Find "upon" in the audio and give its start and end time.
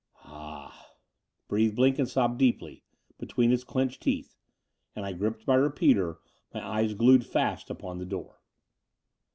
7.69-7.99